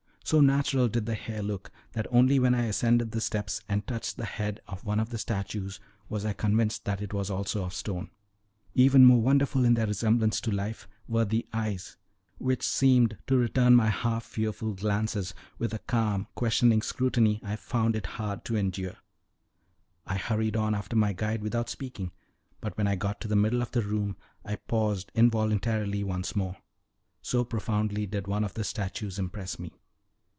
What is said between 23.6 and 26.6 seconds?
of the room I paused involuntarily once more,